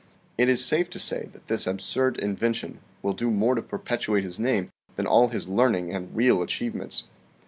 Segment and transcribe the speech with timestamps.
[0.35, 4.39] It is safe to say that this absurd invention will do more to perpetuate his
[4.39, 7.03] name than all his learning and real achievements.